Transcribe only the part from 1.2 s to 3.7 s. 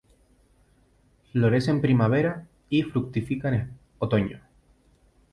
Florece en primavera y fructifica